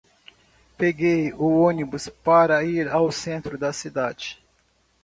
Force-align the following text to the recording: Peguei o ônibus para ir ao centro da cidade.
Peguei 0.79 1.31
o 1.31 1.45
ônibus 1.61 2.09
para 2.09 2.63
ir 2.63 2.89
ao 2.89 3.11
centro 3.11 3.55
da 3.55 3.71
cidade. 3.71 4.43